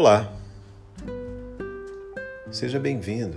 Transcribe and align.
Olá, 0.00 0.32
seja 2.52 2.78
bem-vindo. 2.78 3.36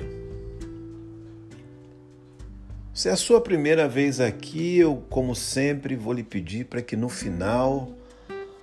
Se 2.93 3.09
é 3.09 3.11
a 3.11 3.15
sua 3.15 3.41
primeira 3.41 3.89
vez 3.89 4.19
aqui, 4.19 4.77
eu, 4.77 5.03
como 5.09 5.33
sempre, 5.33 5.95
vou 5.95 6.13
lhe 6.13 6.21
pedir 6.21 6.65
para 6.65 6.83
que 6.83 6.95
no 6.95 7.09
final 7.09 7.91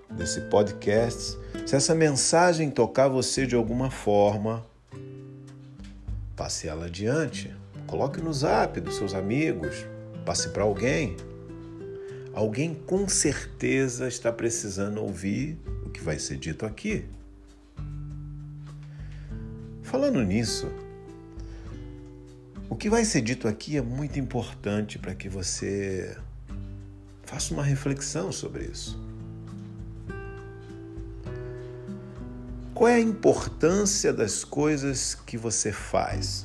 desse 0.09 0.43
podcast, 0.43 1.37
se 1.67 1.75
essa 1.75 1.93
mensagem 1.93 2.71
tocar 2.71 3.09
você 3.09 3.45
de 3.49 3.57
alguma 3.57 3.91
forma, 3.91 4.65
passe 6.37 6.69
ela 6.69 6.87
adiante, 6.87 7.53
coloque 7.85 8.21
no 8.21 8.33
zap 8.33 8.81
dos 8.81 8.95
seus 8.95 9.13
amigos, 9.13 9.75
passe 10.25 10.51
para 10.51 10.63
alguém. 10.63 11.17
Alguém 12.33 12.77
com 12.77 13.09
certeza 13.09 14.07
está 14.07 14.31
precisando 14.31 15.03
ouvir 15.03 15.59
o 15.85 15.91
que 15.91 16.01
vai 16.01 16.21
ser 16.21 16.37
dito 16.37 16.65
aqui. 16.65 17.05
Falando 19.91 20.23
nisso, 20.23 20.71
o 22.69 22.77
que 22.77 22.91
vai 22.91 23.07
ser 23.07 23.23
dito 23.23 23.49
aqui 23.49 23.79
é 23.79 23.81
muito 23.81 24.19
importante 24.19 24.99
para 24.99 25.15
que 25.15 25.31
você 25.31 26.15
faça 27.23 27.55
uma 27.55 27.63
reflexão 27.63 28.31
sobre 28.31 28.65
isso. 28.65 29.01
Qual 32.75 32.87
é 32.87 32.97
a 32.97 33.01
importância 33.01 34.13
das 34.13 34.45
coisas 34.45 35.15
que 35.15 35.39
você 35.39 35.73
faz? 35.73 36.45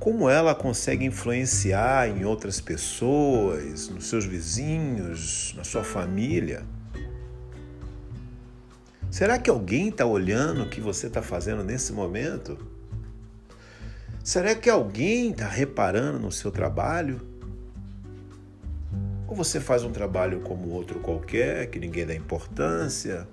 Como 0.00 0.30
ela 0.30 0.54
consegue 0.54 1.04
influenciar 1.04 2.08
em 2.08 2.24
outras 2.24 2.58
pessoas, 2.58 3.90
nos 3.90 4.06
seus 4.06 4.24
vizinhos, 4.24 5.52
na 5.58 5.62
sua 5.62 5.84
família? 5.84 6.64
Será 9.12 9.38
que 9.38 9.50
alguém 9.50 9.90
está 9.90 10.06
olhando 10.06 10.62
o 10.62 10.68
que 10.70 10.80
você 10.80 11.06
está 11.06 11.20
fazendo 11.20 11.62
nesse 11.62 11.92
momento? 11.92 12.56
Será 14.24 14.54
que 14.54 14.70
alguém 14.70 15.32
está 15.32 15.46
reparando 15.46 16.18
no 16.18 16.32
seu 16.32 16.50
trabalho? 16.50 17.20
Ou 19.28 19.36
você 19.36 19.60
faz 19.60 19.84
um 19.84 19.92
trabalho 19.92 20.40
como 20.40 20.70
outro 20.70 20.98
qualquer, 21.00 21.66
que 21.66 21.78
ninguém 21.78 22.06
dá 22.06 22.14
importância? 22.14 23.28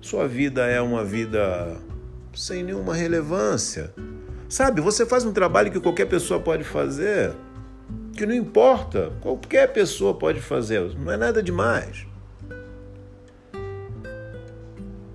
Sua 0.00 0.26
vida 0.26 0.64
é 0.64 0.80
uma 0.80 1.04
vida 1.04 1.76
sem 2.34 2.62
nenhuma 2.62 2.94
relevância. 2.94 3.92
Sabe, 4.48 4.80
você 4.80 5.04
faz 5.04 5.22
um 5.22 5.34
trabalho 5.34 5.70
que 5.70 5.80
qualquer 5.80 6.06
pessoa 6.06 6.40
pode 6.40 6.64
fazer, 6.64 7.34
que 8.14 8.24
não 8.24 8.34
importa, 8.34 9.12
qualquer 9.20 9.70
pessoa 9.70 10.14
pode 10.14 10.40
fazer, 10.40 10.80
não 10.96 11.12
é 11.12 11.18
nada 11.18 11.42
demais. 11.42 12.07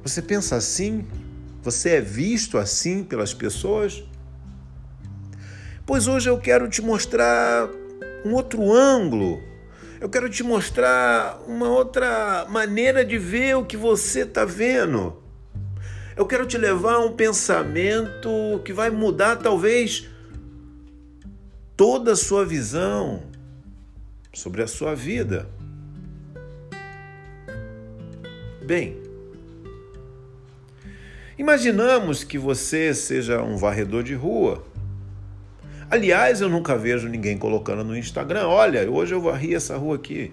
Você 0.03 0.21
pensa 0.21 0.57
assim? 0.57 1.07
Você 1.61 1.91
é 1.91 2.01
visto 2.01 2.57
assim 2.57 3.05
pelas 3.05 3.33
pessoas? 3.33 4.03
Pois 5.85 6.07
hoje 6.07 6.29
eu 6.29 6.37
quero 6.37 6.69
te 6.69 6.81
mostrar 6.81 7.69
um 8.25 8.33
outro 8.33 8.73
ângulo. 8.73 9.41
Eu 10.01 10.09
quero 10.09 10.29
te 10.29 10.43
mostrar 10.43 11.41
uma 11.47 11.69
outra 11.69 12.45
maneira 12.49 13.05
de 13.05 13.17
ver 13.17 13.55
o 13.55 13.63
que 13.63 13.77
você 13.77 14.23
está 14.23 14.43
vendo. 14.43 15.23
Eu 16.17 16.25
quero 16.25 16.45
te 16.45 16.57
levar 16.57 16.95
a 16.95 16.99
um 16.99 17.13
pensamento 17.13 18.29
que 18.65 18.73
vai 18.73 18.89
mudar 18.89 19.37
talvez 19.37 20.09
toda 21.77 22.11
a 22.11 22.15
sua 22.17 22.45
visão 22.45 23.23
sobre 24.33 24.61
a 24.61 24.67
sua 24.67 24.93
vida. 24.93 25.47
Bem, 28.65 29.01
Imaginamos 31.37 32.23
que 32.23 32.37
você 32.37 32.93
seja 32.93 33.41
um 33.41 33.57
varredor 33.57 34.03
de 34.03 34.13
rua. 34.13 34.63
Aliás, 35.89 36.41
eu 36.41 36.49
nunca 36.49 36.75
vejo 36.75 37.09
ninguém 37.09 37.37
colocando 37.37 37.83
no 37.83 37.97
Instagram: 37.97 38.47
olha, 38.47 38.89
hoje 38.89 39.15
eu 39.15 39.21
varri 39.21 39.55
essa 39.55 39.75
rua 39.75 39.95
aqui. 39.95 40.31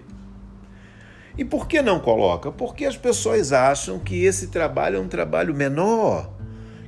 E 1.35 1.43
por 1.43 1.67
que 1.67 1.81
não 1.81 1.99
coloca? 1.99 2.51
Porque 2.51 2.85
as 2.85 2.95
pessoas 2.95 3.51
acham 3.51 3.97
que 3.97 4.23
esse 4.23 4.47
trabalho 4.47 4.97
é 4.97 4.99
um 4.99 5.07
trabalho 5.07 5.55
menor, 5.55 6.31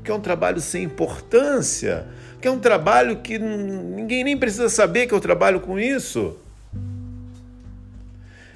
que 0.03 0.11
é 0.11 0.13
um 0.13 0.19
trabalho 0.19 0.61
sem 0.61 0.83
importância, 0.83 2.05
que 2.39 2.47
é 2.47 2.51
um 2.51 2.59
trabalho 2.59 3.17
que 3.17 3.39
ninguém 3.39 4.23
nem 4.23 4.37
precisa 4.37 4.69
saber 4.69 5.07
que 5.07 5.13
eu 5.13 5.21
trabalho 5.21 5.59
com 5.59 5.79
isso. 5.79 6.37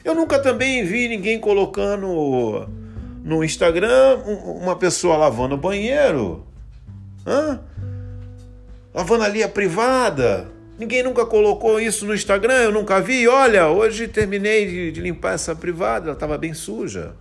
Eu 0.03 0.13
nunca 0.13 0.37
também 0.39 0.85
vi 0.85 1.07
ninguém 1.07 1.39
colocando 1.39 2.69
no 3.27 3.43
Instagram 3.43 4.19
uma 4.25 4.77
pessoa 4.77 5.17
lavando 5.17 5.55
o 5.55 5.57
banheiro, 5.57 6.47
Hã? 7.25 7.59
lavando 8.93 9.25
ali 9.25 9.43
a 9.43 9.49
privada. 9.49 10.47
Ninguém 10.79 11.03
nunca 11.03 11.25
colocou 11.25 11.77
isso 11.77 12.05
no 12.05 12.15
Instagram, 12.15 12.53
eu 12.53 12.71
nunca 12.71 13.01
vi. 13.01 13.27
Olha, 13.27 13.67
hoje 13.67 14.07
terminei 14.07 14.65
de, 14.65 14.91
de 14.93 15.01
limpar 15.01 15.33
essa 15.33 15.53
privada, 15.53 16.05
ela 16.05 16.13
estava 16.13 16.37
bem 16.37 16.53
suja. 16.53 17.15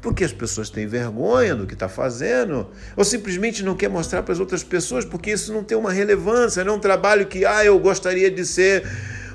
Porque 0.00 0.24
as 0.24 0.32
pessoas 0.32 0.70
têm 0.70 0.86
vergonha 0.86 1.54
do 1.54 1.66
que 1.66 1.74
está 1.74 1.90
fazendo, 1.90 2.68
ou 2.96 3.04
simplesmente 3.04 3.62
não 3.62 3.76
quer 3.76 3.90
mostrar 3.90 4.22
para 4.22 4.32
as 4.32 4.40
outras 4.40 4.64
pessoas, 4.64 5.04
porque 5.04 5.32
isso 5.32 5.52
não 5.52 5.62
tem 5.62 5.76
uma 5.76 5.92
relevância, 5.92 6.64
não 6.64 6.72
é 6.72 6.76
um 6.76 6.80
trabalho 6.80 7.26
que, 7.26 7.44
ah, 7.44 7.62
eu 7.62 7.78
gostaria 7.78 8.30
de 8.30 8.46
ser 8.46 8.82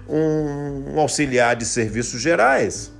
um, 0.09 0.95
um 0.95 0.99
auxiliar 0.99 1.55
de 1.55 1.65
serviços 1.65 2.19
gerais. 2.19 2.96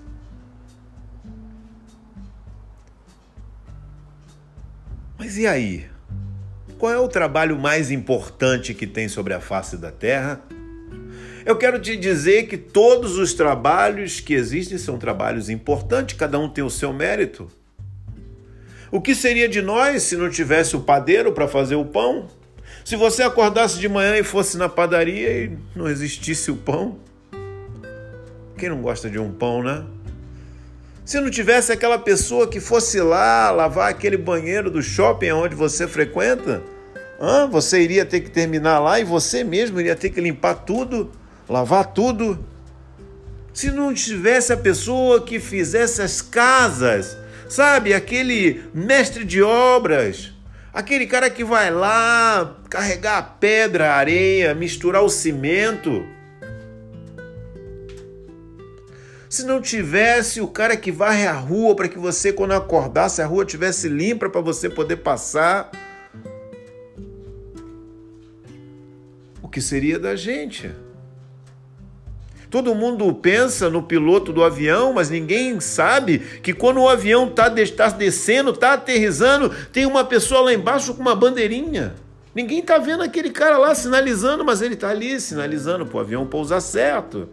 E 5.38 5.46
aí? 5.46 5.86
Qual 6.80 6.92
é 6.92 6.98
o 6.98 7.08
trabalho 7.08 7.60
mais 7.60 7.92
importante 7.92 8.74
que 8.74 8.88
tem 8.88 9.08
sobre 9.08 9.36
a 9.36 9.40
face 9.40 9.78
da 9.78 9.92
Terra? 9.92 10.42
Eu 11.46 11.56
quero 11.56 11.80
te 11.80 11.96
dizer 11.96 12.48
que 12.48 12.58
todos 12.58 13.18
os 13.18 13.36
trabalhos 13.36 14.20
que 14.20 14.34
existem 14.34 14.80
são 14.80 14.98
trabalhos 14.98 15.48
importantes, 15.48 16.18
cada 16.18 16.40
um 16.40 16.50
tem 16.50 16.64
o 16.64 16.72
seu 16.72 16.92
mérito. 16.92 17.48
O 18.92 19.00
que 19.00 19.14
seria 19.14 19.48
de 19.48 19.62
nós 19.62 20.02
se 20.04 20.18
não 20.18 20.28
tivesse 20.28 20.76
o 20.76 20.82
padeiro 20.82 21.32
para 21.32 21.48
fazer 21.48 21.76
o 21.76 21.86
pão? 21.86 22.28
Se 22.84 22.96
você 22.96 23.22
acordasse 23.22 23.80
de 23.80 23.88
manhã 23.88 24.18
e 24.18 24.24
fosse 24.24 24.58
na 24.58 24.68
padaria 24.68 25.46
e 25.46 25.58
não 25.76 25.88
existisse 25.88 26.50
o 26.50 26.56
pão? 26.56 26.98
Quem 28.58 28.70
não 28.70 28.82
gosta 28.82 29.08
de 29.08 29.20
um 29.20 29.32
pão, 29.32 29.62
né? 29.62 29.86
Se 31.08 31.22
não 31.22 31.30
tivesse 31.30 31.72
aquela 31.72 31.98
pessoa 31.98 32.50
que 32.50 32.60
fosse 32.60 33.00
lá 33.00 33.50
lavar 33.50 33.90
aquele 33.90 34.18
banheiro 34.18 34.70
do 34.70 34.84
shopping 34.84 35.32
onde 35.32 35.56
você 35.56 35.88
frequenta, 35.88 36.62
ah, 37.18 37.46
você 37.50 37.80
iria 37.80 38.06
ter 38.06 38.20
que 38.20 38.30
terminar 38.30 38.80
lá 38.80 39.00
e 39.00 39.06
você 39.06 39.42
mesmo 39.42 39.80
iria 39.80 39.96
ter 39.96 40.10
que 40.10 40.20
limpar 40.20 40.54
tudo, 40.66 41.10
lavar 41.48 41.94
tudo. 41.94 42.46
Se 43.54 43.72
não 43.72 43.94
tivesse 43.94 44.52
a 44.52 44.58
pessoa 44.58 45.24
que 45.24 45.40
fizesse 45.40 46.02
as 46.02 46.22
casas, 46.22 47.18
sabe, 47.48 47.94
aquele 47.94 48.66
mestre 48.74 49.24
de 49.24 49.42
obras, 49.42 50.34
aquele 50.74 51.08
cara 51.08 51.30
que 51.30 51.46
vai 51.46 51.72
lá 51.72 52.58
carregar 52.70 53.18
a 53.18 53.24
pedra, 53.24 53.94
a 53.94 53.96
areia, 53.96 54.54
misturar 54.54 55.02
o 55.02 55.10
cimento, 55.10 56.06
Se 59.30 59.46
não 59.46 59.62
tivesse 59.62 60.40
o 60.40 60.48
cara 60.48 60.78
que 60.78 60.92
varre 60.92 61.28
a 61.28 61.34
rua 61.34 61.76
para 61.76 61.90
que 61.90 62.00
você, 62.00 62.32
quando 62.32 62.54
acordasse, 62.54 63.22
a 63.22 63.26
rua 63.26 63.44
tivesse 63.44 63.90
limpa 63.90 64.30
para 64.30 64.40
você 64.40 64.70
poder 64.70 64.98
passar. 64.98 65.70
O 69.42 69.50
que 69.50 69.60
seria 69.60 70.00
da 70.00 70.16
gente? 70.16 70.72
Todo 72.50 72.74
mundo 72.74 73.14
pensa 73.14 73.70
no 73.70 73.84
piloto 73.84 74.32
do 74.32 74.42
avião, 74.42 74.94
mas 74.94 75.10
ninguém 75.10 75.60
sabe 75.60 76.20
que 76.42 76.54
quando 76.54 76.80
o 76.80 76.88
avião 76.88 77.28
está 77.28 77.50
tá 77.50 77.90
descendo, 77.90 78.52
está 78.52 78.74
aterrizando, 78.74 79.54
tem 79.74 79.86
uma 79.86 80.06
pessoa 80.06 80.40
lá 80.40 80.54
embaixo 80.54 80.94
com 80.94 81.02
uma 81.02 81.16
bandeirinha. 81.16 81.96
Ninguém 82.34 82.60
está 82.60 82.78
vendo 82.78 83.04
aquele 83.04 83.32
cara 83.32 83.58
lá 83.58 83.76
sinalizando, 83.76 84.46
mas 84.46 84.62
ele 84.62 84.76
está 84.76 84.90
ali 84.90 85.20
sinalizando 85.20 85.86
para 85.86 85.98
o 85.98 86.00
avião 86.00 86.26
pousar 86.26 86.62
certo. 86.62 87.28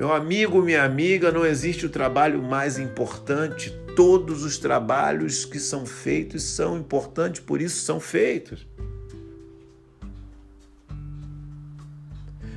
Meu 0.00 0.14
amigo, 0.14 0.62
minha 0.62 0.82
amiga, 0.82 1.30
não 1.30 1.44
existe 1.44 1.84
o 1.84 1.90
trabalho 1.90 2.42
mais 2.42 2.78
importante. 2.78 3.70
Todos 3.94 4.42
os 4.44 4.56
trabalhos 4.56 5.44
que 5.44 5.58
são 5.58 5.84
feitos 5.84 6.42
são 6.42 6.78
importantes, 6.78 7.42
por 7.42 7.60
isso 7.60 7.84
são 7.84 8.00
feitos. 8.00 8.66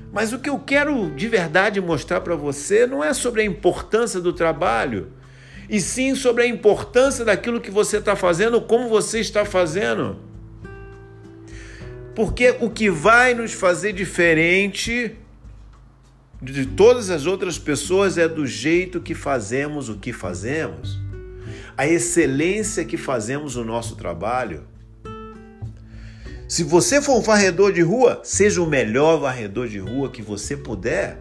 Mas 0.09 0.31
o 0.31 0.39
que 0.39 0.49
eu 0.49 0.57
quero 0.57 1.09
de 1.09 1.27
verdade 1.27 1.81
mostrar 1.81 2.21
para 2.21 2.33
você 2.33 2.87
não 2.87 3.03
é 3.03 3.13
sobre 3.13 3.41
a 3.41 3.45
importância 3.45 4.21
do 4.21 4.31
trabalho, 4.31 5.11
e 5.69 5.81
sim 5.81 6.15
sobre 6.15 6.43
a 6.43 6.47
importância 6.47 7.25
daquilo 7.25 7.59
que 7.59 7.71
você 7.71 7.97
está 7.97 8.15
fazendo, 8.15 8.61
como 8.61 8.87
você 8.87 9.19
está 9.19 9.43
fazendo. 9.43 10.17
Porque 12.15 12.55
o 12.61 12.69
que 12.69 12.89
vai 12.89 13.33
nos 13.33 13.51
fazer 13.51 13.91
diferente 13.91 15.17
de 16.51 16.65
todas 16.65 17.09
as 17.09 17.25
outras 17.25 17.57
pessoas 17.57 18.17
é 18.17 18.27
do 18.27 18.45
jeito 18.45 18.99
que 18.99 19.15
fazemos 19.15 19.87
o 19.87 19.97
que 19.97 20.11
fazemos, 20.11 20.99
a 21.77 21.87
excelência 21.87 22.83
que 22.83 22.97
fazemos 22.97 23.55
o 23.55 23.63
nosso 23.63 23.95
trabalho. 23.95 24.67
Se 26.47 26.63
você 26.63 27.01
for 27.01 27.17
um 27.17 27.21
varredor 27.21 27.71
de 27.71 27.81
rua, 27.81 28.19
seja 28.23 28.61
o 28.61 28.67
melhor 28.67 29.19
varredor 29.19 29.67
de 29.67 29.79
rua 29.79 30.11
que 30.11 30.21
você 30.21 30.57
puder. 30.57 31.17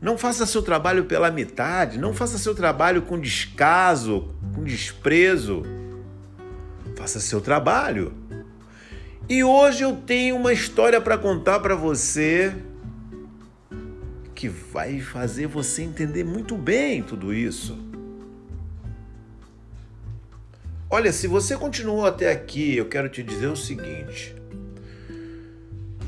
Não 0.00 0.16
faça 0.16 0.46
seu 0.46 0.62
trabalho 0.62 1.04
pela 1.04 1.30
metade, 1.30 1.98
não 1.98 2.14
faça 2.14 2.38
seu 2.38 2.54
trabalho 2.54 3.02
com 3.02 3.18
descaso, 3.20 4.30
com 4.54 4.62
desprezo. 4.62 5.62
Faça 6.96 7.20
seu 7.20 7.40
trabalho. 7.40 8.12
E 9.32 9.42
hoje 9.42 9.82
eu 9.82 9.96
tenho 9.96 10.36
uma 10.36 10.52
história 10.52 11.00
para 11.00 11.16
contar 11.16 11.58
para 11.60 11.74
você 11.74 12.54
que 14.34 14.46
vai 14.46 15.00
fazer 15.00 15.46
você 15.46 15.80
entender 15.80 16.22
muito 16.22 16.54
bem 16.54 17.02
tudo 17.02 17.32
isso. 17.32 17.78
Olha, 20.90 21.10
se 21.14 21.26
você 21.26 21.56
continuou 21.56 22.04
até 22.04 22.30
aqui, 22.30 22.76
eu 22.76 22.90
quero 22.90 23.08
te 23.08 23.22
dizer 23.22 23.46
o 23.46 23.56
seguinte. 23.56 24.36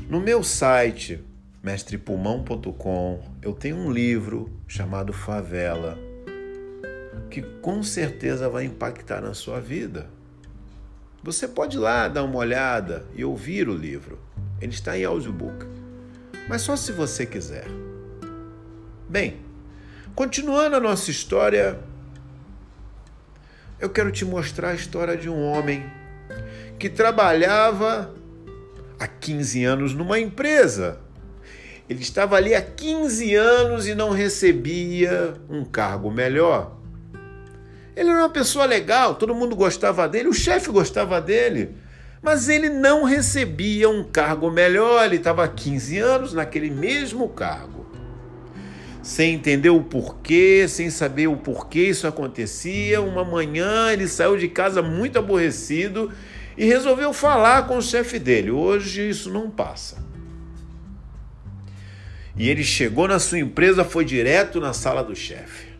No 0.07 0.21
meu 0.21 0.43
site, 0.43 1.19
mestrepulmão.com, 1.63 3.23
eu 3.41 3.53
tenho 3.53 3.77
um 3.77 3.91
livro 3.91 4.51
chamado 4.67 5.11
Favela, 5.11 5.97
que 7.31 7.41
com 7.41 7.81
certeza 7.81 8.47
vai 8.47 8.65
impactar 8.65 9.19
na 9.19 9.33
sua 9.33 9.59
vida. 9.59 10.13
Você 11.25 11.47
pode 11.47 11.75
ir 11.75 11.79
lá 11.79 12.07
dar 12.07 12.23
uma 12.23 12.37
olhada 12.37 13.03
e 13.15 13.25
ouvir 13.25 13.67
o 13.67 13.73
livro. 13.73 14.19
Ele 14.61 14.71
está 14.71 14.95
em 14.95 15.05
audiobook. 15.05 15.65
Mas 16.47 16.61
só 16.61 16.75
se 16.75 16.91
você 16.91 17.25
quiser. 17.25 17.65
Bem, 19.09 19.37
continuando 20.13 20.75
a 20.75 20.79
nossa 20.79 21.09
história, 21.09 21.79
eu 23.79 23.89
quero 23.89 24.11
te 24.11 24.23
mostrar 24.23 24.69
a 24.69 24.75
história 24.75 25.17
de 25.17 25.27
um 25.27 25.43
homem 25.43 25.83
que 26.77 26.91
trabalhava 26.91 28.13
há 28.99 29.07
15 29.07 29.63
anos 29.63 29.95
numa 29.95 30.19
empresa. 30.19 30.99
Ele 31.89 32.03
estava 32.03 32.35
ali 32.35 32.53
há 32.53 32.61
15 32.61 33.33
anos 33.33 33.87
e 33.87 33.95
não 33.95 34.11
recebia 34.11 35.33
um 35.49 35.65
cargo 35.65 36.11
melhor. 36.11 36.77
Ele 37.95 38.09
era 38.09 38.19
uma 38.19 38.29
pessoa 38.29 38.65
legal, 38.65 39.15
todo 39.15 39.33
mundo 39.33 39.55
gostava 39.55 40.07
dele, 40.07 40.27
o 40.27 40.33
chefe 40.33 40.69
gostava 40.69 41.21
dele. 41.21 41.75
Mas 42.21 42.49
ele 42.49 42.69
não 42.69 43.03
recebia 43.03 43.89
um 43.89 44.03
cargo 44.03 44.51
melhor, 44.51 45.05
ele 45.05 45.15
estava 45.15 45.45
há 45.45 45.47
15 45.47 45.99
anos 45.99 46.33
naquele 46.33 46.69
mesmo 46.69 47.29
cargo. 47.29 47.85
Sem 49.01 49.35
entender 49.35 49.69
o 49.69 49.83
porquê, 49.83 50.65
sem 50.67 50.89
saber 50.89 51.27
o 51.27 51.37
porquê 51.37 51.89
isso 51.89 52.07
acontecia, 52.07 52.99
uma 53.01 53.23
manhã 53.23 53.91
ele 53.91 54.07
saiu 54.07 54.35
de 54.35 54.47
casa 54.49 54.81
muito 54.81 55.19
aborrecido 55.19 56.11
e 56.57 56.65
resolveu 56.65 57.13
falar 57.13 57.67
com 57.67 57.77
o 57.77 57.81
chefe 57.81 58.19
dele. 58.19 58.51
Hoje 58.51 59.07
isso 59.07 59.29
não 59.29 59.49
passa. 59.49 60.03
E 62.35 62.49
ele 62.49 62.63
chegou 62.63 63.07
na 63.07 63.19
sua 63.19 63.39
empresa, 63.39 63.85
foi 63.85 64.03
direto 64.03 64.59
na 64.59 64.73
sala 64.73 65.03
do 65.03 65.15
chefe 65.15 65.74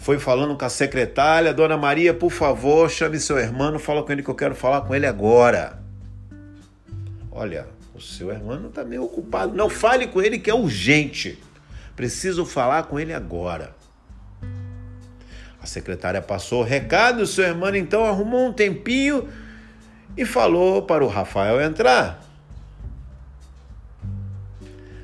foi 0.00 0.18
falando 0.18 0.56
com 0.56 0.64
a 0.64 0.70
secretária, 0.70 1.52
Dona 1.52 1.76
Maria, 1.76 2.14
por 2.14 2.30
favor, 2.30 2.90
chame 2.90 3.20
seu 3.20 3.38
irmão, 3.38 3.78
fala 3.78 4.02
com 4.02 4.10
ele 4.10 4.22
que 4.22 4.30
eu 4.30 4.34
quero 4.34 4.54
falar 4.54 4.80
com 4.80 4.94
ele 4.94 5.06
agora. 5.06 5.78
Olha, 7.30 7.66
o 7.94 8.00
seu 8.00 8.30
irmão 8.30 8.68
está 8.68 8.82
meio 8.82 9.04
ocupado. 9.04 9.54
Não 9.54 9.68
fale 9.68 10.06
com 10.06 10.22
ele 10.22 10.38
que 10.38 10.48
é 10.48 10.54
urgente. 10.54 11.38
Preciso 11.94 12.46
falar 12.46 12.84
com 12.84 12.98
ele 12.98 13.12
agora. 13.12 13.76
A 15.62 15.66
secretária 15.66 16.22
passou 16.22 16.62
o 16.62 16.64
recado, 16.64 17.20
o 17.20 17.26
seu 17.26 17.44
irmão 17.44 17.74
então 17.76 18.06
arrumou 18.06 18.48
um 18.48 18.54
tempinho 18.54 19.28
e 20.16 20.24
falou 20.24 20.80
para 20.80 21.04
o 21.04 21.08
Rafael 21.08 21.60
entrar. 21.60 22.24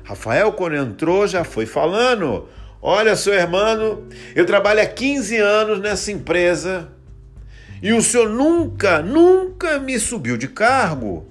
Rafael, 0.03 0.53
quando 0.53 0.75
entrou, 0.75 1.27
já 1.27 1.43
foi 1.43 1.67
falando. 1.67 2.49
Olha, 2.81 3.15
seu 3.15 3.33
irmão, 3.33 4.03
eu 4.35 4.45
trabalho 4.45 4.81
há 4.81 4.85
15 4.85 5.37
anos 5.37 5.79
nessa 5.79 6.11
empresa 6.11 6.89
e 7.81 7.93
o 7.93 8.01
senhor 8.01 8.29
nunca, 8.29 9.01
nunca 9.01 9.79
me 9.79 9.99
subiu 9.99 10.37
de 10.37 10.47
cargo. 10.47 11.27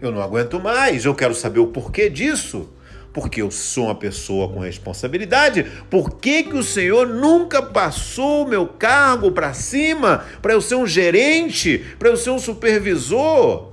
Eu 0.00 0.10
não 0.10 0.22
aguento 0.22 0.58
mais, 0.58 1.04
eu 1.04 1.14
quero 1.14 1.34
saber 1.34 1.60
o 1.60 1.66
porquê 1.66 2.08
disso. 2.08 2.70
Porque 3.12 3.42
eu 3.42 3.50
sou 3.50 3.86
uma 3.86 3.94
pessoa 3.94 4.48
com 4.48 4.60
responsabilidade. 4.60 5.64
Por 5.90 6.18
que, 6.18 6.44
que 6.44 6.56
o 6.56 6.62
senhor 6.62 7.08
nunca 7.08 7.60
passou 7.60 8.44
o 8.44 8.48
meu 8.48 8.68
cargo 8.68 9.32
para 9.32 9.52
cima 9.52 10.24
para 10.40 10.52
eu 10.52 10.60
ser 10.60 10.76
um 10.76 10.86
gerente, 10.86 11.84
para 11.98 12.08
eu 12.08 12.16
ser 12.16 12.30
um 12.30 12.38
supervisor? 12.38 13.72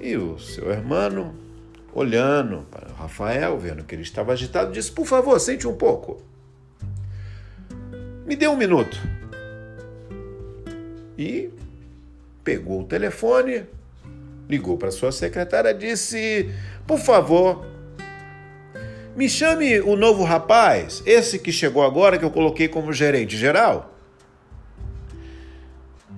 E 0.00 0.16
o 0.16 0.38
seu 0.38 0.70
irmão 0.70 1.34
olhando 1.94 2.66
para 2.70 2.92
Rafael, 2.92 3.58
vendo 3.58 3.84
que 3.84 3.94
ele 3.94 4.02
estava 4.02 4.32
agitado, 4.32 4.72
disse: 4.72 4.90
Por 4.92 5.06
favor, 5.06 5.38
sente 5.38 5.66
um 5.66 5.74
pouco. 5.74 6.22
Me 8.26 8.36
dê 8.36 8.46
um 8.46 8.56
minuto. 8.56 8.96
E 11.18 11.50
pegou 12.42 12.80
o 12.80 12.84
telefone, 12.84 13.64
ligou 14.48 14.76
para 14.76 14.90
sua 14.90 15.12
secretária, 15.12 15.74
disse: 15.74 16.50
Por 16.86 16.98
favor, 16.98 17.66
me 19.16 19.28
chame 19.28 19.80
o 19.80 19.96
novo 19.96 20.22
rapaz, 20.24 21.02
esse 21.04 21.38
que 21.38 21.52
chegou 21.52 21.82
agora 21.82 22.18
que 22.18 22.24
eu 22.24 22.30
coloquei 22.30 22.68
como 22.68 22.92
gerente 22.92 23.36
geral. 23.36 23.89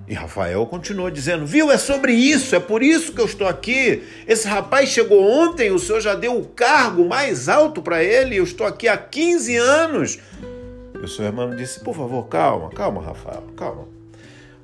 E 0.07 0.13
Rafael 0.13 0.65
continuou 0.65 1.09
dizendo: 1.09 1.45
Viu, 1.45 1.71
é 1.71 1.77
sobre 1.77 2.13
isso, 2.13 2.55
é 2.55 2.59
por 2.59 2.83
isso 2.83 3.13
que 3.13 3.21
eu 3.21 3.25
estou 3.25 3.47
aqui. 3.47 4.03
Esse 4.27 4.47
rapaz 4.47 4.89
chegou 4.89 5.23
ontem, 5.23 5.71
o 5.71 5.79
senhor 5.79 6.01
já 6.01 6.13
deu 6.13 6.37
o 6.37 6.45
cargo 6.45 7.07
mais 7.07 7.47
alto 7.47 7.81
para 7.81 8.03
ele, 8.03 8.35
eu 8.35 8.43
estou 8.43 8.67
aqui 8.67 8.87
há 8.87 8.97
15 8.97 9.55
anos. 9.55 10.19
E 10.93 10.97
o 10.97 11.07
seu 11.07 11.25
irmão 11.25 11.55
disse: 11.55 11.79
Por 11.79 11.95
favor, 11.95 12.27
calma, 12.27 12.69
calma, 12.69 13.01
Rafael, 13.01 13.43
calma. 13.55 13.87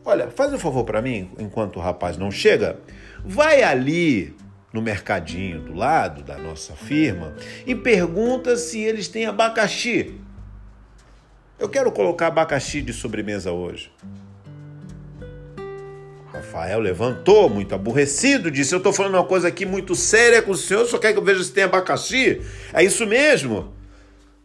Olha, 0.03 0.29
faz 0.29 0.51
um 0.53 0.59
favor 0.59 0.83
para 0.83 1.01
mim, 1.01 1.31
enquanto 1.37 1.77
o 1.77 1.79
rapaz 1.79 2.17
não 2.17 2.31
chega, 2.31 2.79
vai 3.23 3.63
ali 3.63 4.35
no 4.73 4.81
mercadinho 4.81 5.61
do 5.61 5.73
lado 5.73 6.23
da 6.23 6.37
nossa 6.37 6.73
firma 6.73 7.33
e 7.65 7.75
pergunta 7.75 8.55
se 8.55 8.79
eles 8.79 9.07
têm 9.07 9.25
abacaxi. 9.25 10.19
Eu 11.57 11.67
quero 11.69 11.91
colocar 11.91 12.27
abacaxi 12.27 12.81
de 12.81 12.93
sobremesa 12.93 13.51
hoje. 13.51 13.91
Rafael 16.39 16.79
levantou, 16.79 17.49
muito 17.49 17.75
aborrecido, 17.75 18.49
disse: 18.49 18.73
Eu 18.73 18.77
estou 18.77 18.93
falando 18.93 19.15
uma 19.15 19.25
coisa 19.25 19.49
aqui 19.49 19.65
muito 19.65 19.93
séria 19.93 20.41
com 20.41 20.51
o 20.51 20.57
senhor, 20.57 20.85
só 20.87 20.97
quer 20.97 21.11
que 21.11 21.19
eu 21.19 21.23
veja 21.23 21.43
se 21.43 21.51
tem 21.51 21.65
abacaxi? 21.65 22.41
É 22.73 22.81
isso 22.81 23.05
mesmo? 23.05 23.73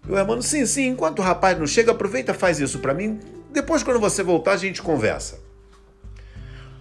E 0.06 0.12
o 0.12 0.42
sim, 0.42 0.66
sim, 0.66 0.88
enquanto 0.88 1.20
o 1.20 1.22
rapaz 1.22 1.56
não 1.56 1.66
chega, 1.66 1.92
aproveita 1.92 2.34
faz 2.34 2.58
isso 2.58 2.80
para 2.80 2.92
mim. 2.92 3.20
Depois, 3.52 3.82
quando 3.82 4.00
você 4.00 4.22
voltar, 4.22 4.52
a 4.52 4.56
gente 4.56 4.82
conversa. 4.82 5.38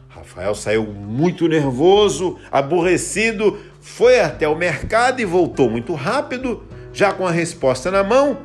Rafael 0.09 0.55
saiu 0.55 0.83
muito 0.83 1.47
nervoso, 1.47 2.39
aborrecido, 2.51 3.59
foi 3.79 4.19
até 4.19 4.47
o 4.47 4.55
mercado 4.55 5.21
e 5.21 5.25
voltou 5.25 5.69
muito 5.69 5.93
rápido, 5.93 6.63
já 6.91 7.13
com 7.13 7.25
a 7.25 7.31
resposta 7.31 7.91
na 7.91 8.03
mão. 8.03 8.39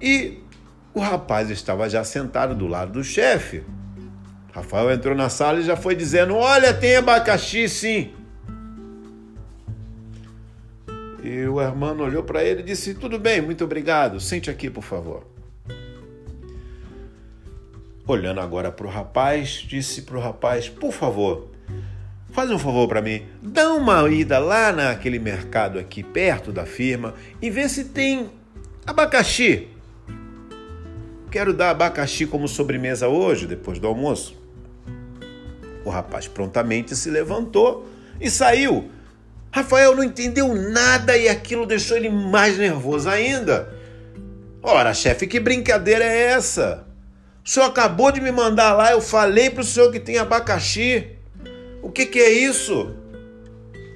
E 0.00 0.38
o 0.94 1.00
rapaz 1.00 1.50
estava 1.50 1.88
já 1.88 2.04
sentado 2.04 2.54
do 2.54 2.66
lado 2.66 2.92
do 2.92 3.04
chefe. 3.04 3.64
Rafael 4.56 4.90
entrou 4.90 5.14
na 5.14 5.28
sala 5.28 5.60
e 5.60 5.62
já 5.62 5.76
foi 5.76 5.94
dizendo: 5.94 6.34
Olha, 6.34 6.72
tem 6.72 6.96
abacaxi 6.96 7.68
sim. 7.68 8.10
E 11.22 11.46
o 11.46 11.60
irmão 11.60 11.94
olhou 11.98 12.22
para 12.22 12.42
ele 12.42 12.60
e 12.60 12.62
disse: 12.62 12.94
Tudo 12.94 13.18
bem, 13.18 13.42
muito 13.42 13.62
obrigado. 13.62 14.18
Sente 14.18 14.48
aqui, 14.48 14.70
por 14.70 14.82
favor. 14.82 15.26
Olhando 18.06 18.40
agora 18.40 18.72
para 18.72 18.86
o 18.86 18.90
rapaz, 18.90 19.62
disse 19.68 20.02
para 20.02 20.16
o 20.16 20.20
rapaz: 20.22 20.70
Por 20.70 20.90
favor, 20.90 21.50
faz 22.32 22.50
um 22.50 22.58
favor 22.58 22.88
para 22.88 23.02
mim. 23.02 23.26
Dá 23.42 23.74
uma 23.74 24.08
ida 24.08 24.38
lá 24.38 24.72
naquele 24.72 25.18
mercado 25.18 25.78
aqui 25.78 26.02
perto 26.02 26.50
da 26.50 26.64
firma 26.64 27.12
e 27.42 27.50
vê 27.50 27.68
se 27.68 27.84
tem 27.84 28.30
abacaxi. 28.86 29.68
Quero 31.30 31.52
dar 31.52 31.68
abacaxi 31.68 32.24
como 32.26 32.48
sobremesa 32.48 33.06
hoje, 33.06 33.46
depois 33.46 33.78
do 33.78 33.86
almoço. 33.86 34.45
O 35.86 35.88
rapaz 35.88 36.26
prontamente 36.26 36.96
se 36.96 37.08
levantou 37.08 37.86
e 38.20 38.28
saiu. 38.28 38.90
Rafael 39.52 39.94
não 39.94 40.02
entendeu 40.02 40.52
nada 40.52 41.16
e 41.16 41.28
aquilo 41.28 41.64
deixou 41.64 41.96
ele 41.96 42.10
mais 42.10 42.58
nervoso 42.58 43.08
ainda. 43.08 43.72
Ora, 44.60 44.92
chefe, 44.92 45.28
que 45.28 45.38
brincadeira 45.38 46.04
é 46.04 46.32
essa? 46.32 46.84
O 47.44 47.48
senhor 47.48 47.66
acabou 47.66 48.10
de 48.10 48.20
me 48.20 48.32
mandar 48.32 48.72
lá, 48.72 48.90
eu 48.90 49.00
falei 49.00 49.48
para 49.48 49.60
o 49.60 49.64
senhor 49.64 49.92
que 49.92 50.00
tem 50.00 50.18
abacaxi. 50.18 51.06
O 51.80 51.92
que, 51.92 52.04
que 52.04 52.18
é 52.18 52.30
isso? 52.30 52.92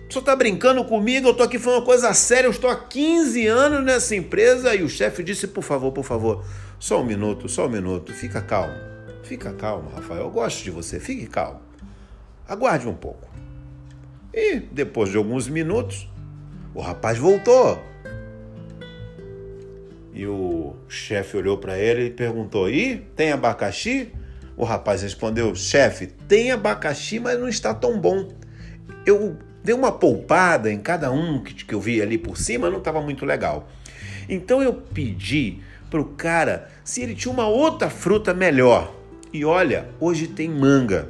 O 0.08 0.12
senhor 0.12 0.20
está 0.20 0.36
brincando 0.36 0.84
comigo? 0.84 1.26
Eu 1.26 1.32
estou 1.32 1.44
aqui 1.44 1.58
falando 1.58 1.80
uma 1.80 1.86
coisa 1.86 2.14
séria. 2.14 2.46
Eu 2.46 2.52
estou 2.52 2.70
há 2.70 2.76
15 2.76 3.48
anos 3.48 3.84
nessa 3.84 4.14
empresa. 4.14 4.76
E 4.76 4.84
o 4.84 4.88
chefe 4.88 5.24
disse: 5.24 5.48
por 5.48 5.64
favor, 5.64 5.90
por 5.90 6.04
favor, 6.04 6.44
só 6.78 7.00
um 7.00 7.04
minuto, 7.04 7.48
só 7.48 7.66
um 7.66 7.68
minuto. 7.68 8.12
Fica 8.12 8.40
calmo. 8.40 8.74
Fica 9.24 9.52
calmo, 9.52 9.90
Rafael. 9.90 10.20
Eu 10.20 10.30
gosto 10.30 10.62
de 10.62 10.70
você. 10.70 11.00
Fique 11.00 11.26
calmo. 11.26 11.69
Aguarde 12.50 12.88
um 12.88 12.94
pouco. 12.94 13.28
E 14.34 14.58
depois 14.58 15.08
de 15.08 15.16
alguns 15.16 15.46
minutos, 15.46 16.08
o 16.74 16.80
rapaz 16.80 17.16
voltou. 17.16 17.80
E 20.12 20.26
o 20.26 20.74
chefe 20.88 21.36
olhou 21.36 21.58
para 21.58 21.78
ele 21.78 22.06
e 22.06 22.10
perguntou: 22.10 22.68
E 22.68 22.96
tem 23.14 23.30
abacaxi? 23.30 24.12
O 24.56 24.64
rapaz 24.64 25.02
respondeu: 25.02 25.54
Chefe, 25.54 26.08
tem 26.08 26.50
abacaxi, 26.50 27.20
mas 27.20 27.38
não 27.38 27.48
está 27.48 27.72
tão 27.72 28.00
bom. 28.00 28.28
Eu 29.06 29.36
dei 29.62 29.74
uma 29.74 29.92
poupada 29.92 30.72
em 30.72 30.80
cada 30.80 31.12
um 31.12 31.40
que, 31.44 31.54
que 31.54 31.72
eu 31.72 31.80
vi 31.80 32.02
ali 32.02 32.18
por 32.18 32.36
cima, 32.36 32.68
não 32.68 32.78
estava 32.78 33.00
muito 33.00 33.24
legal. 33.24 33.68
Então 34.28 34.60
eu 34.60 34.74
pedi 34.74 35.60
para 35.88 36.00
o 36.00 36.04
cara 36.04 36.68
se 36.82 37.00
ele 37.00 37.14
tinha 37.14 37.32
uma 37.32 37.46
outra 37.46 37.88
fruta 37.88 38.34
melhor. 38.34 38.92
E 39.32 39.44
olha, 39.44 39.88
hoje 40.00 40.26
tem 40.26 40.48
manga. 40.48 41.08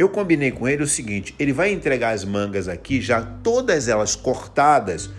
Eu 0.00 0.08
combinei 0.08 0.50
com 0.50 0.66
ele 0.66 0.82
o 0.82 0.86
seguinte: 0.86 1.34
ele 1.38 1.52
vai 1.52 1.70
entregar 1.70 2.14
as 2.14 2.24
mangas 2.24 2.68
aqui, 2.68 3.02
já 3.02 3.20
todas 3.20 3.86
elas 3.86 4.16
cortadas, 4.16 5.10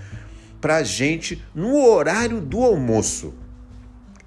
para 0.59 0.77
a 0.77 0.83
gente 0.83 1.39
no 1.53 1.85
horário 1.85 2.41
do 2.41 2.63
almoço. 2.63 3.31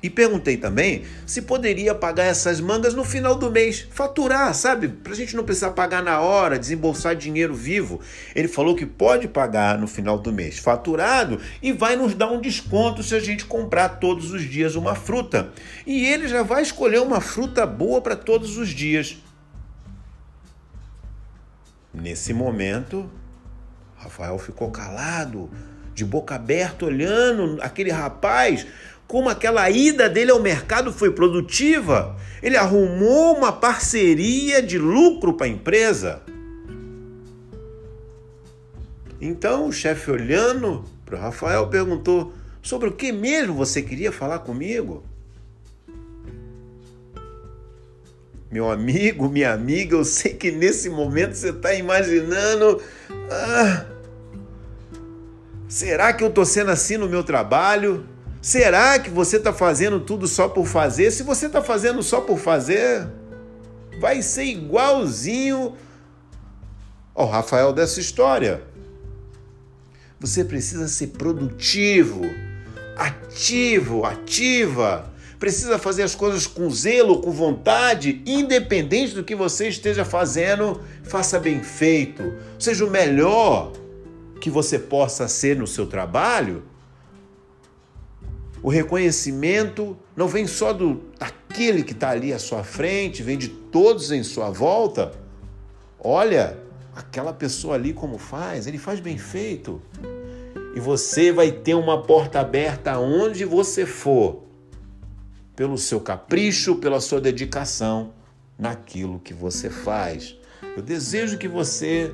E 0.01 0.09
perguntei 0.09 0.57
também 0.57 1.03
se 1.27 1.43
poderia 1.43 1.93
pagar 1.93 2.27
essas 2.27 2.61
mangas 2.61 2.95
no 2.95 3.03
final 3.03 3.35
do 3.35 3.51
mês, 3.51 3.89
faturar, 3.91 4.55
sabe? 4.55 4.87
Para 4.87 5.13
a 5.13 5.17
gente 5.17 5.35
não 5.35 5.43
precisar 5.43 5.73
pagar 5.73 6.05
na 6.05 6.21
hora, 6.21 6.57
desembolsar 6.57 7.17
dinheiro 7.17 7.53
vivo. 7.53 8.01
Ele 8.33 8.47
falou 8.47 8.77
que 8.77 8.87
pode 8.87 9.27
pagar 9.27 9.77
no 9.77 9.89
final 9.89 10.19
do 10.19 10.33
mês, 10.33 10.61
faturado, 10.61 11.41
e 11.61 11.73
vai 11.73 11.97
nos 11.97 12.15
dar 12.15 12.31
um 12.31 12.41
desconto 12.41 13.03
se 13.03 13.17
a 13.17 13.19
gente 13.19 13.45
comprar 13.45 13.99
todos 13.99 14.31
os 14.31 14.43
dias 14.43 14.77
uma 14.77 14.95
fruta. 14.95 15.51
E 15.85 16.07
ele 16.07 16.29
já 16.29 16.45
vai 16.45 16.63
escolher 16.63 17.01
uma 17.01 17.21
fruta 17.21 17.67
boa 17.67 18.01
para 18.01 18.15
todos 18.15 18.57
os 18.57 18.69
dias. 18.69 19.17
Nesse 21.95 22.35
momento, 22.35 23.09
Rafael 23.97 24.37
ficou 24.39 24.71
calado 24.71 25.49
de 25.95 26.05
boca 26.05 26.35
aberta, 26.35 26.87
olhando 26.87 27.63
aquele 27.63 27.91
rapaz, 27.91 28.67
como 29.07 29.29
aquela 29.29 29.71
ida 29.71 30.09
dele 30.09 30.33
ao 30.33 30.41
mercado 30.41 30.93
foi 30.93 31.13
produtiva. 31.13 32.17
Ele 32.43 32.57
arrumou 32.57 33.37
uma 33.37 33.53
parceria 33.53 34.61
de 34.61 34.77
lucro 34.77 35.35
para 35.35 35.47
a 35.47 35.51
empresa. 35.51 36.23
Então 39.21 39.69
o 39.69 39.73
chefe, 39.73 40.11
olhando 40.11 40.85
para 41.07 41.19
Rafael, 41.19 41.69
perguntou: 41.69 42.35
sobre 42.61 42.89
o 42.89 42.93
que 42.93 43.13
mesmo 43.13 43.55
você 43.55 43.81
queria 43.81 44.11
falar 44.11 44.41
comigo? 44.41 45.05
Meu 48.55 48.71
amigo, 48.71 49.29
minha 49.29 49.53
amiga, 49.53 49.97
eu 49.97 50.05
sei 50.05 50.33
que 50.33 50.53
nesse 50.53 50.89
momento 50.89 51.35
você 51.35 51.51
está 51.51 51.75
imaginando. 51.75 52.81
Ah, 53.29 53.85
Será 55.67 56.13
que 56.13 56.23
eu 56.23 56.29
estou 56.29 56.45
sendo 56.45 56.71
assim 56.71 56.97
no 56.97 57.09
meu 57.09 57.25
trabalho? 57.25 58.07
Será 58.41 58.97
que 59.01 59.11
você 59.11 59.39
está 59.39 59.53
fazendo 59.53 59.99
tudo 59.99 60.29
só 60.29 60.49
por 60.49 60.67
fazer? 60.67 61.11
Se 61.11 61.25
você 61.25 61.47
está 61.47 61.61
fazendo 61.61 62.01
só 62.01 62.21
por 62.21 62.39
fazer, 62.39 63.09
vai 64.01 64.23
ser 64.23 64.45
igualzinho 64.45 65.75
ao 67.13 67.27
Rafael 67.27 67.73
dessa 67.73 67.99
história. 67.99 68.63
Você 70.21 70.45
precisa 70.45 70.87
ser 70.87 71.09
produtivo, 71.09 72.23
ativo, 72.97 74.05
ativa. 74.05 75.13
Precisa 75.45 75.79
fazer 75.79 76.05
as 76.05 76.15
coisas 76.15 76.47
com 76.47 76.71
zelo, 76.71 77.21
com 77.21 77.31
vontade, 77.31 78.23
independente 78.25 79.15
do 79.15 79.23
que 79.23 79.35
você 79.35 79.69
esteja 79.69 80.03
fazendo, 80.03 80.81
faça 81.03 81.39
bem 81.39 81.63
feito. 81.63 82.35
Seja 82.59 82.83
o 82.83 82.91
melhor 82.91 83.71
que 84.41 84.49
você 84.49 84.79
possa 84.79 85.29
ser 85.29 85.55
no 85.55 85.67
seu 85.67 85.87
trabalho, 85.87 86.63
o 88.63 88.71
reconhecimento 88.71 89.95
não 90.17 90.29
vem 90.29 90.47
só 90.47 90.73
do 90.73 91.03
daquele 91.19 91.83
que 91.83 91.93
está 91.93 92.09
ali 92.09 92.33
à 92.33 92.39
sua 92.39 92.65
frente, 92.65 93.23
vem 93.23 93.37
de 93.37 93.49
todos 93.49 94.11
em 94.11 94.23
sua 94.23 94.49
volta. 94.49 95.13
Olha, 96.01 96.57
aquela 96.97 97.35
pessoa 97.35 97.75
ali 97.75 97.93
como 97.93 98.17
faz, 98.17 98.67
ele 98.67 98.79
faz 98.79 98.99
bem 98.99 99.19
feito. 99.19 99.83
E 100.75 100.81
você 100.81 101.31
vai 101.31 101.53
ter 101.53 101.75
uma 101.75 102.03
porta 102.03 102.41
aberta 102.41 102.93
aonde 102.93 103.45
você 103.45 103.85
for, 103.85 104.44
pelo 105.57 105.79
seu 105.79 106.01
capricho, 106.01 106.77
pela 106.77 107.01
sua 107.01 107.21
dedicação 107.21 108.13
naquilo 108.59 109.21
que 109.21 109.35
você 109.35 109.71
faz. 109.71 110.37
Eu 110.77 110.83
desejo 110.83 111.39
que 111.39 111.49
você 111.49 112.13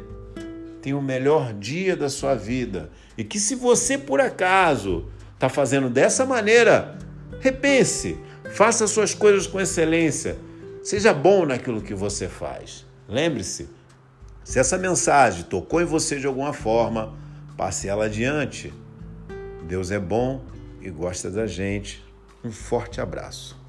tenha 0.81 0.97
o 0.97 1.03
melhor 1.03 1.53
dia 1.53 1.97
da 1.97 2.09
sua 2.09 2.35
vida. 2.35 2.91
E 3.17 3.25
que 3.25 3.39
se 3.39 3.55
você 3.55 3.99
por 3.99 4.21
acaso 4.21 5.07
está 5.35 5.49
fazendo 5.49 5.89
dessa 5.89 6.25
maneira, 6.27 6.99
repense, 7.41 8.19
faça 8.53 8.87
suas 8.87 9.15
coisas 9.15 9.47
com 9.47 9.61
excelência, 9.61 10.39
seja 10.83 11.13
bom 11.13 11.47
naquilo 11.47 11.83
que 11.83 11.95
você 11.95 12.29
faz. 12.29 12.87
Lembre-se, 13.09 13.69
se 14.45 14.59
essa 14.59 14.79
mensagem 14.79 15.45
tocou 15.45 15.81
em 15.81 15.85
você 15.85 16.19
de 16.19 16.27
alguma 16.27 16.53
forma, 16.53 17.15
passe 17.57 17.89
ela 17.89 18.07
adiante. 18.07 18.73
Deus 19.67 19.91
é 19.91 19.99
bom 19.99 20.43
e 20.81 20.91
gosta 20.91 21.31
da 21.31 21.47
gente. 21.47 22.03
Um 22.43 22.51
forte 22.51 23.01
abraço. 23.03 23.60